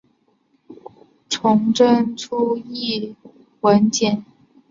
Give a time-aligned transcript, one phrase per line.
[1.29, 3.15] 崇祯初谥
[3.59, 4.25] 文简。